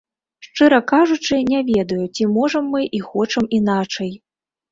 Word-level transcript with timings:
Шчыра 0.45 0.79
кажучы, 0.91 1.35
не 1.49 1.59
ведаю, 1.67 2.01
ці 2.15 2.23
можам 2.37 2.63
мы 2.77 2.81
і 3.01 3.01
хочам 3.09 3.43
іначай. 3.59 4.11